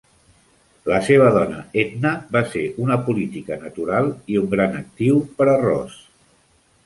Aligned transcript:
La 0.91 0.99
se 1.07 1.17
va 1.23 1.27
dona, 1.33 1.59
Edna, 1.81 2.13
va 2.37 2.41
ser 2.53 2.63
una 2.85 2.97
política 3.09 3.57
natural 3.65 4.09
i 4.35 4.41
un 4.43 4.49
gran 4.55 4.75
actiu 4.83 5.19
per 5.41 5.47
a 5.53 5.57
Ross. 5.67 6.01